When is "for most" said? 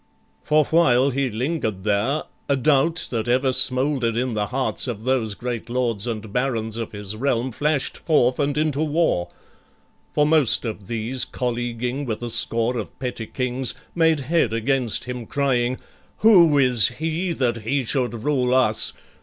10.11-10.65